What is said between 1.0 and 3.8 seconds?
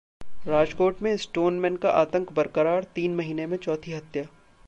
में 'स्टोनमैन' का आतंक बरकरार, तीन महीने में